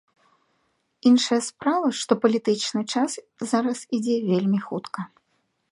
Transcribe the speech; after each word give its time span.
Іншая 1.09 1.39
справа, 1.49 1.87
што 1.99 2.11
палітычны 2.23 2.81
час 2.93 3.11
зараз 3.53 3.77
ідзе 3.99 4.17
вельмі 4.33 4.59
хутка. 4.71 4.99